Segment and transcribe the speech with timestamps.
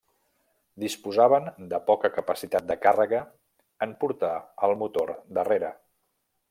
[0.83, 3.23] Disposaven de poca capacitat de càrrega
[3.87, 4.35] en portar
[4.69, 5.75] el motor darrere.